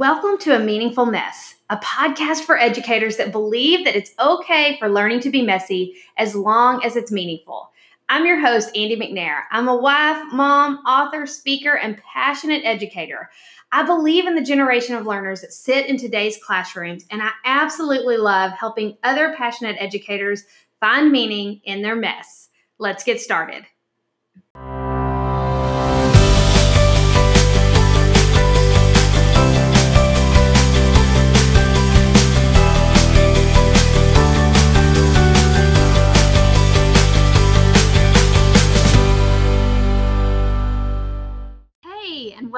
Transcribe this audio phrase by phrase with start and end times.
[0.00, 4.88] Welcome to A Meaningful Mess, a podcast for educators that believe that it's okay for
[4.88, 7.70] learning to be messy as long as it's meaningful.
[8.08, 9.42] I'm your host, Andi McNair.
[9.50, 13.28] I'm a wife, mom, author, speaker, and passionate educator.
[13.72, 18.16] I believe in the generation of learners that sit in today's classrooms, and I absolutely
[18.16, 20.44] love helping other passionate educators
[20.80, 22.48] find meaning in their mess.
[22.78, 23.66] Let's get started.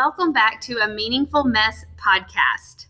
[0.03, 2.87] Welcome back to a Meaningful Mess podcast.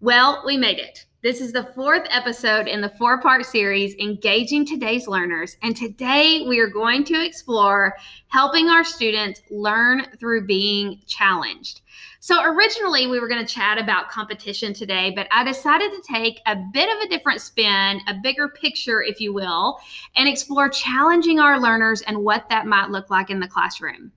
[0.00, 1.06] Well, we made it.
[1.22, 5.56] This is the fourth episode in the four part series, Engaging Today's Learners.
[5.62, 7.94] And today we are going to explore
[8.26, 11.82] helping our students learn through being challenged.
[12.18, 16.40] So, originally we were going to chat about competition today, but I decided to take
[16.46, 19.78] a bit of a different spin, a bigger picture, if you will,
[20.16, 24.10] and explore challenging our learners and what that might look like in the classroom.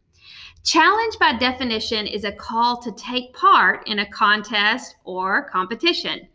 [0.63, 6.27] Challenge, by definition, is a call to take part in a contest or competition.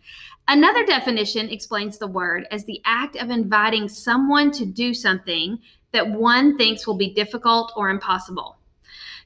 [0.49, 5.59] Another definition explains the word as the act of inviting someone to do something
[5.93, 8.57] that one thinks will be difficult or impossible.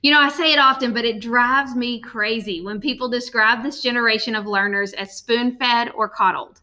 [0.02, 3.82] You know, I say it often, but it drives me crazy when people describe this
[3.82, 6.60] generation of learners as spoon fed or coddled.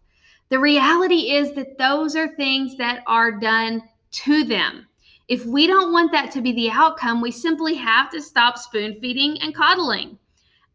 [0.50, 3.82] The reality is that those are things that are done
[4.12, 4.88] to them.
[5.28, 8.98] If we don't want that to be the outcome, we simply have to stop spoon
[9.02, 10.20] feeding and coddling.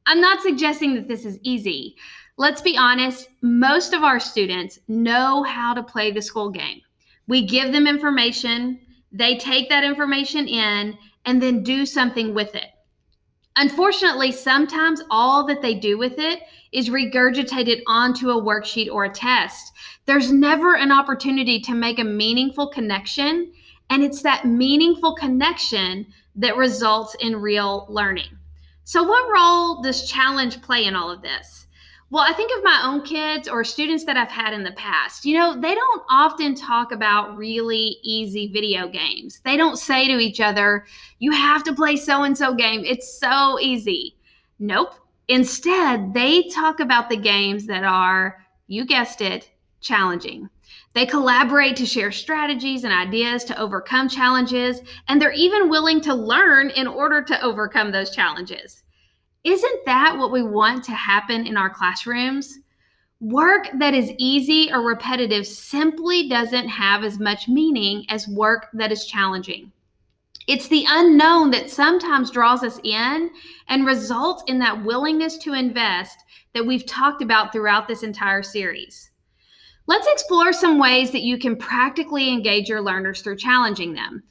[0.06, 1.94] I'm not suggesting that this is easy.
[2.36, 6.80] Let's be honest, most of our students know how to play the school game.
[7.28, 8.80] We give them information,
[9.12, 12.66] they take that information in, and then do something with it.
[13.56, 16.40] Unfortunately, sometimes all that they do with it
[16.72, 19.72] is regurgitated onto a worksheet or a test.
[20.06, 23.52] There's never an opportunity to make a meaningful connection
[23.90, 26.06] and it's that meaningful connection
[26.36, 28.38] that results in real learning.
[28.84, 31.66] So, what role does challenge play in all of this?
[32.12, 35.24] Well, I think of my own kids or students that I've had in the past.
[35.24, 39.40] You know, they don't often talk about really easy video games.
[39.44, 40.86] They don't say to each other,
[41.20, 42.82] you have to play so and so game.
[42.84, 44.16] It's so easy.
[44.58, 44.94] Nope.
[45.28, 49.48] Instead, they talk about the games that are, you guessed it,
[49.80, 50.50] challenging.
[50.94, 56.14] They collaborate to share strategies and ideas to overcome challenges, and they're even willing to
[56.14, 58.82] learn in order to overcome those challenges.
[59.44, 62.58] Isn't that what we want to happen in our classrooms?
[63.20, 68.92] Work that is easy or repetitive simply doesn't have as much meaning as work that
[68.92, 69.72] is challenging.
[70.46, 73.30] It's the unknown that sometimes draws us in
[73.68, 79.09] and results in that willingness to invest that we've talked about throughout this entire series.
[79.90, 84.22] Let's explore some ways that you can practically engage your learners through challenging them.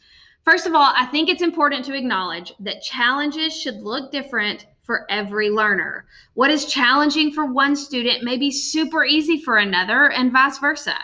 [0.45, 5.05] First of all, I think it's important to acknowledge that challenges should look different for
[5.09, 6.05] every learner.
[6.35, 10.95] What is challenging for one student may be super easy for another, and vice versa.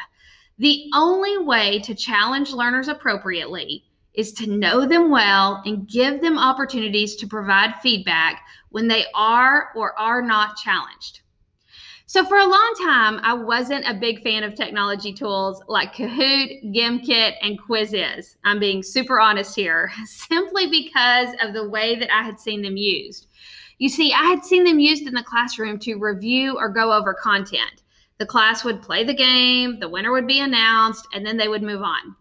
[0.58, 3.84] The only way to challenge learners appropriately
[4.14, 9.74] is to know them well and give them opportunities to provide feedback when they are
[9.76, 11.24] or are not challenged.
[12.08, 16.72] So for a long time, I wasn't a big fan of technology tools like Kahoot,
[16.72, 18.36] Gimkit, and Quizizz.
[18.44, 22.78] I'm being super honest here, simply because of the way that I had seen them
[22.78, 23.28] used.
[23.80, 27.14] You see, I had seen them used in the classroom to review or go over
[27.16, 27.82] content.
[28.20, 31.64] The class would play the game, the winner would be announced, and then they would
[31.64, 32.16] move on.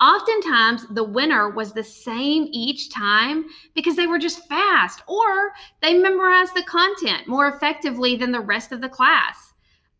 [0.00, 5.52] Oftentimes, the winner was the same each time because they were just fast or
[5.82, 9.54] they memorized the content more effectively than the rest of the class.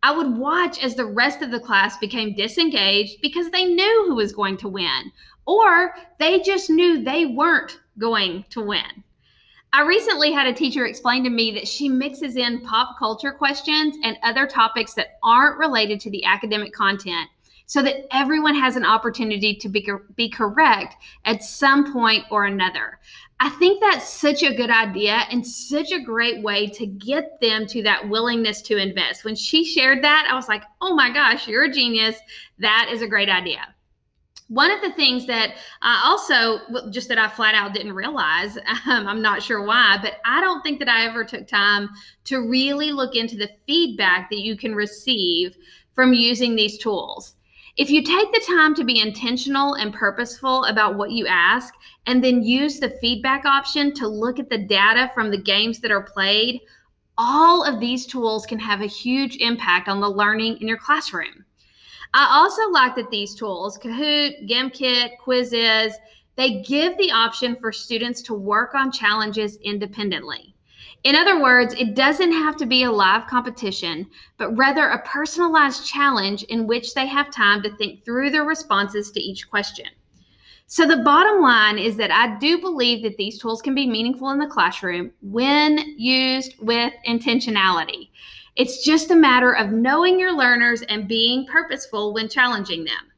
[0.05, 4.15] I would watch as the rest of the class became disengaged because they knew who
[4.15, 5.11] was going to win
[5.47, 9.03] or they just knew they weren't going to win.
[9.73, 13.97] I recently had a teacher explain to me that she mixes in pop culture questions
[14.05, 17.29] and other topics that aren't related to the academic content
[17.69, 19.87] so that everyone has an opportunity to be,
[20.17, 22.99] be correct at some point or another.
[23.41, 27.67] I think that's such a good idea and such a great way to get them
[27.67, 29.23] to that willingness to invest.
[29.23, 32.17] When she shared that, I was like, oh my gosh, you're a genius.
[32.59, 33.61] That is a great idea.
[34.49, 38.57] One of the things that I also, just that I flat out didn't realize,
[38.87, 41.91] um, I'm not sure why, but I don't think that I ever took time
[42.25, 45.55] to really look into the feedback that you can receive
[45.93, 47.35] from using these tools.
[47.79, 51.73] If you take the time to be intentional and purposeful about what you ask,
[52.07, 55.93] and then use the feedback option to look at the data from the games that
[55.93, 56.61] are played,
[57.19, 61.45] all of these tools can have a huge impact on the learning in your classroom.
[62.15, 65.93] I also like that these tools, Kahoot, GimKit, Quizizz,
[66.35, 70.53] they give the option for students to work on challenges independently.
[71.05, 75.87] In other words, it doesn't have to be a live competition, but rather a personalized
[75.87, 79.87] challenge in which they have time to think through their responses to each question.
[80.67, 84.31] So, the bottom line is that I do believe that these tools can be meaningful
[84.31, 88.11] in the classroom when used with intentionality.
[88.55, 93.13] It's just a matter of knowing your learners and being purposeful when challenging them.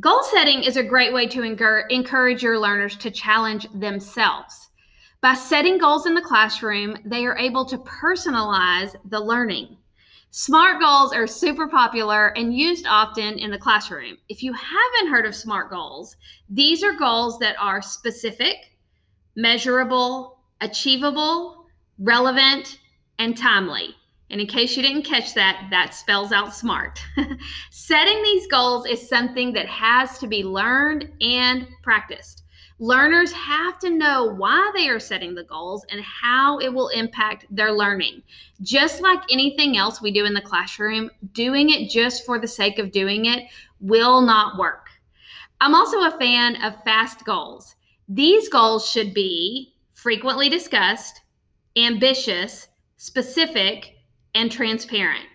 [0.00, 4.70] Goal setting is a great way to encourage your learners to challenge themselves.
[5.22, 9.76] By setting goals in the classroom, they are able to personalize the learning.
[10.32, 14.16] SMART goals are super popular and used often in the classroom.
[14.28, 16.16] If you haven't heard of SMART goals,
[16.48, 18.56] these are goals that are specific,
[19.36, 21.66] measurable, achievable,
[22.00, 22.80] relevant,
[23.20, 23.94] and timely.
[24.28, 26.98] And in case you didn't catch that, that spells out SMART.
[27.70, 32.41] Setting these goals is something that has to be learned and practiced.
[32.82, 37.46] Learners have to know why they are setting the goals and how it will impact
[37.48, 38.20] their learning.
[38.60, 42.80] Just like anything else we do in the classroom, doing it just for the sake
[42.80, 43.44] of doing it
[43.78, 44.88] will not work.
[45.60, 47.76] I'm also a fan of fast goals.
[48.08, 51.20] These goals should be frequently discussed,
[51.76, 53.94] ambitious, specific,
[54.34, 55.26] and transparent.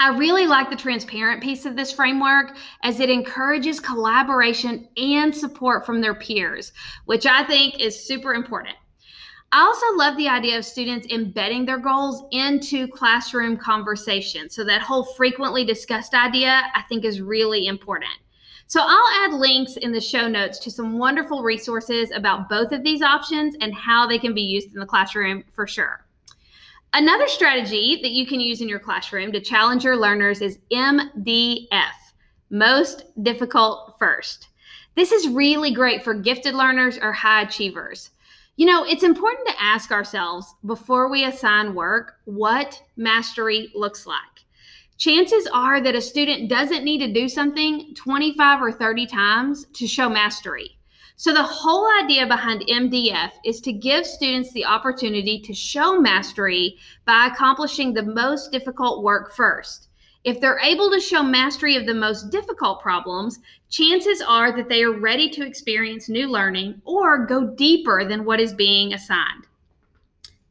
[0.00, 5.84] I really like the transparent piece of this framework as it encourages collaboration and support
[5.84, 6.72] from their peers,
[7.06, 8.76] which I think is super important.
[9.50, 14.50] I also love the idea of students embedding their goals into classroom conversation.
[14.50, 18.12] So, that whole frequently discussed idea, I think, is really important.
[18.66, 22.84] So, I'll add links in the show notes to some wonderful resources about both of
[22.84, 26.04] these options and how they can be used in the classroom for sure.
[26.94, 31.68] Another strategy that you can use in your classroom to challenge your learners is MDF,
[32.48, 34.48] most difficult first.
[34.96, 38.10] This is really great for gifted learners or high achievers.
[38.56, 44.16] You know, it's important to ask ourselves before we assign work what mastery looks like.
[44.96, 49.86] Chances are that a student doesn't need to do something 25 or 30 times to
[49.86, 50.77] show mastery.
[51.20, 56.76] So, the whole idea behind MDF is to give students the opportunity to show mastery
[57.06, 59.88] by accomplishing the most difficult work first.
[60.22, 64.84] If they're able to show mastery of the most difficult problems, chances are that they
[64.84, 69.48] are ready to experience new learning or go deeper than what is being assigned.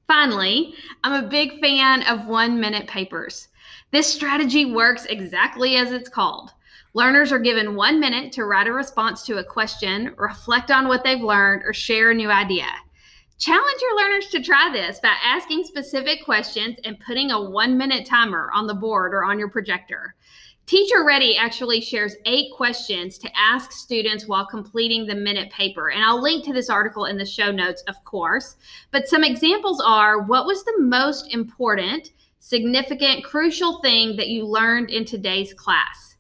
[0.06, 3.48] Finally, I'm a big fan of one minute papers.
[3.92, 6.52] This strategy works exactly as it's called.
[6.98, 11.04] Learners are given one minute to write a response to a question, reflect on what
[11.04, 12.66] they've learned, or share a new idea.
[13.38, 18.08] Challenge your learners to try this by asking specific questions and putting a one minute
[18.08, 20.16] timer on the board or on your projector.
[20.66, 25.92] Teacher Ready actually shares eight questions to ask students while completing the minute paper.
[25.92, 28.56] And I'll link to this article in the show notes, of course.
[28.90, 34.90] But some examples are what was the most important, significant, crucial thing that you learned
[34.90, 36.17] in today's class?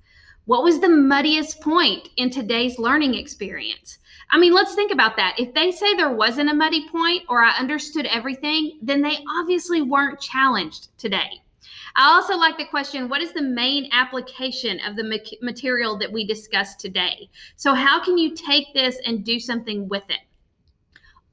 [0.48, 3.98] What was the muddiest point in today's learning experience?
[4.30, 5.36] I mean, let's think about that.
[5.38, 9.82] If they say there wasn't a muddy point or I understood everything, then they obviously
[9.82, 11.42] weren't challenged today.
[11.98, 16.25] I also like the question what is the main application of the material that we
[16.25, 17.30] discussed today?
[17.58, 20.22] So, how can you take this and do something with it?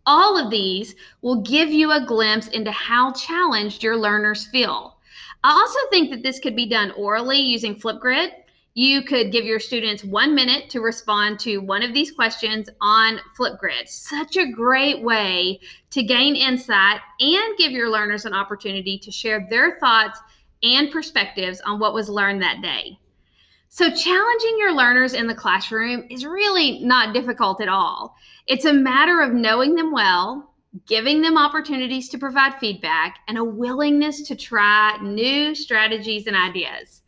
[0.06, 4.98] All of these will give you a glimpse into how challenged your learners feel.
[5.44, 8.32] I also think that this could be done orally using Flipgrid
[8.74, 13.20] you could give your students one minute to respond to one of these questions on
[13.38, 13.86] Flipgrid.
[13.86, 19.46] Such a great way to gain insight and give your learners an opportunity to share
[19.48, 20.18] their thoughts
[20.64, 22.98] and perspectives on what was learned that day.
[23.68, 28.16] So, challenging your learners in the classroom is really not difficult at all.
[28.46, 30.54] It's a matter of knowing them well,
[30.86, 37.02] giving them opportunities to provide feedback, and a willingness to try new strategies and ideas.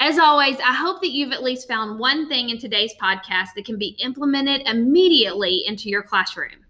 [0.00, 3.64] As always, I hope that you've at least found one thing in today's podcast that
[3.64, 6.64] can be implemented immediately into your classroom.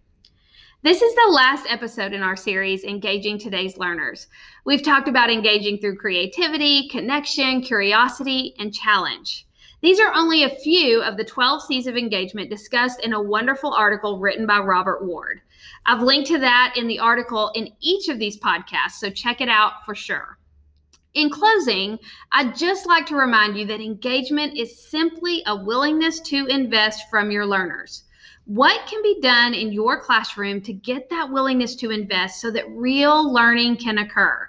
[0.83, 4.29] This is the last episode in our series, Engaging Today's Learners.
[4.65, 9.47] We've talked about engaging through creativity, connection, curiosity, and challenge.
[9.83, 13.75] These are only a few of the 12 C's of engagement discussed in a wonderful
[13.75, 15.43] article written by Robert Ward.
[15.85, 19.51] I've linked to that in the article in each of these podcasts, so check it
[19.51, 20.38] out for sure.
[21.19, 21.99] In closing,
[22.31, 27.33] I'd just like to remind you that engagement is simply a willingness to invest from
[27.33, 28.05] your learners.
[28.45, 32.71] What can be done in your classroom to get that willingness to invest so that
[32.71, 34.49] real learning can occur?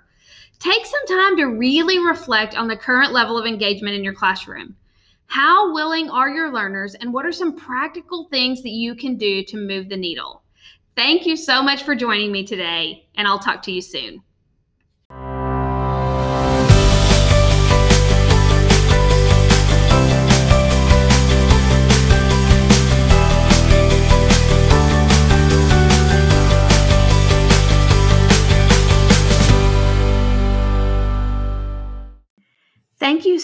[0.60, 4.76] Take some time to really reflect on the current level of engagement in your classroom.
[5.26, 9.44] How willing are your learners, and what are some practical things that you can do
[9.46, 10.44] to move the needle?
[10.96, 14.22] Thank you so much for joining me today, and I'll talk to you soon.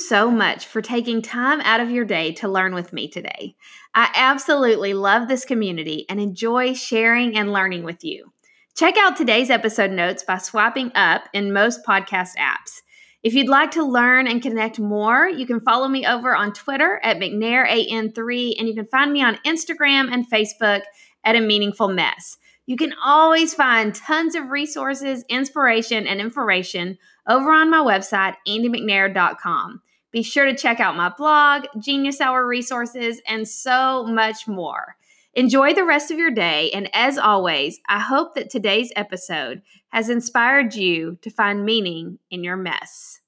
[0.08, 3.56] So much for taking time out of your day to learn with me today.
[3.96, 8.32] I absolutely love this community and enjoy sharing and learning with you.
[8.76, 12.82] Check out today's episode notes by swiping up in most podcast apps.
[13.24, 17.00] If you'd like to learn and connect more, you can follow me over on Twitter
[17.02, 20.82] at McNairAN3, and you can find me on Instagram and Facebook
[21.24, 22.38] at A Meaningful Mess.
[22.68, 29.82] You can always find tons of resources, inspiration, and information over on my website, andimcnair.com.
[30.16, 34.96] Be sure to check out my blog, Genius Hour resources, and so much more.
[35.34, 40.10] Enjoy the rest of your day, and as always, I hope that today's episode has
[40.10, 43.20] inspired you to find meaning in your mess.